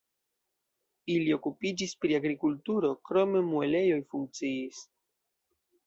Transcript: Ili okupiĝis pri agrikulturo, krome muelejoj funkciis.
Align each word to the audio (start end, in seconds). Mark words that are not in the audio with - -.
Ili 1.15 1.35
okupiĝis 1.35 1.93
pri 2.05 2.17
agrikulturo, 2.21 2.91
krome 3.11 3.45
muelejoj 3.53 4.03
funkciis. 4.15 4.85